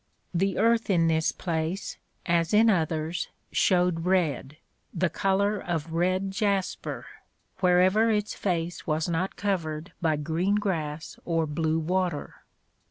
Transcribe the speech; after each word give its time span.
The 0.33 0.57
earth 0.57 0.89
in 0.89 1.07
this 1.07 1.31
place, 1.31 1.99
as 2.25 2.55
in 2.55 2.71
others, 2.71 3.27
showed 3.51 4.03
red, 4.03 4.57
the 4.91 5.11
colour 5.11 5.59
of 5.59 5.93
red 5.93 6.31
jasper, 6.31 7.05
wherever 7.59 8.09
its 8.09 8.33
face 8.33 8.87
was 8.87 9.07
not 9.07 9.35
covered 9.35 9.91
by 10.01 10.15
green 10.15 10.55
grass 10.55 11.19
or 11.23 11.45
blue 11.45 11.77
water. 11.77 12.33